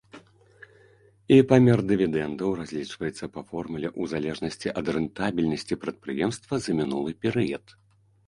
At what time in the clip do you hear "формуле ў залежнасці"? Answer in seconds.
3.51-4.73